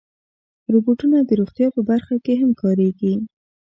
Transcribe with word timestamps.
روبوټونه 0.73 1.17
د 1.23 1.31
روغتیا 1.39 1.67
په 1.75 1.81
برخه 1.89 2.15
کې 2.25 2.33
هم 2.41 2.51
کارېږي. 2.61 3.13